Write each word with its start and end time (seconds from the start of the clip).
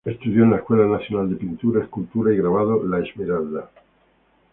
Estudió 0.03 0.45
en 0.45 0.49
la 0.49 0.55
Escuela 0.55 0.87
Nacional 0.87 1.29
de 1.29 1.35
Pintura, 1.35 1.83
Escultura 1.83 2.33
y 2.33 2.37
Grabado 2.37 2.81
"La 2.87 3.05
Esmeralda". 3.05 3.69